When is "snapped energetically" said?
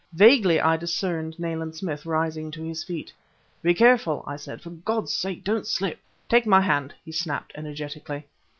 7.11-8.25